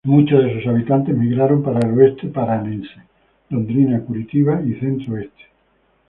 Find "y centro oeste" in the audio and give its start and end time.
4.59-5.43